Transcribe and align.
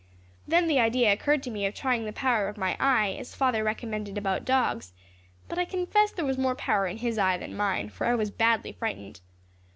Then 0.47 0.65
the 0.65 0.79
idea 0.79 1.13
occurred 1.13 1.43
to 1.43 1.51
me 1.51 1.67
of 1.67 1.75
trying 1.75 2.05
the 2.05 2.11
power 2.11 2.47
of 2.47 2.57
my 2.57 2.75
eye, 2.79 3.15
as 3.19 3.35
father 3.35 3.63
recommended 3.63 4.17
about 4.17 4.45
dogs; 4.45 4.93
but 5.47 5.59
I 5.59 5.65
confess 5.65 6.11
there 6.11 6.25
was 6.25 6.39
more 6.39 6.55
power 6.55 6.87
in 6.87 6.97
his 6.97 7.19
eye 7.19 7.37
than 7.37 7.55
mine, 7.55 7.89
for 7.89 8.07
I 8.07 8.15
was 8.15 8.31
badly 8.31 8.71
frightened. 8.71 9.19